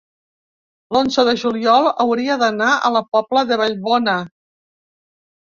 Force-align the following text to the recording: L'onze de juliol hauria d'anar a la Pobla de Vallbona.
L'onze 0.95 1.25
de 1.27 1.35
juliol 1.41 1.89
hauria 2.05 2.39
d'anar 2.45 2.71
a 2.75 2.91
la 2.97 3.03
Pobla 3.11 3.45
de 3.53 3.61
Vallbona. 3.63 4.19